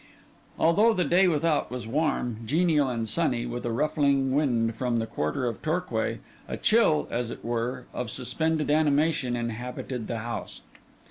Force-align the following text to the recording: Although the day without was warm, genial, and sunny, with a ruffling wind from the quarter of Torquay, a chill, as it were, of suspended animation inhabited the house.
Although 0.57 0.95
the 0.95 1.03
day 1.05 1.27
without 1.27 1.69
was 1.69 1.85
warm, 1.85 2.39
genial, 2.47 2.89
and 2.89 3.07
sunny, 3.07 3.45
with 3.45 3.63
a 3.67 3.71
ruffling 3.71 4.33
wind 4.33 4.73
from 4.75 4.97
the 4.97 5.05
quarter 5.05 5.45
of 5.45 5.61
Torquay, 5.61 6.17
a 6.47 6.57
chill, 6.57 7.07
as 7.11 7.29
it 7.29 7.45
were, 7.45 7.85
of 7.93 8.09
suspended 8.09 8.71
animation 8.71 9.35
inhabited 9.35 10.07
the 10.07 10.17
house. 10.17 10.63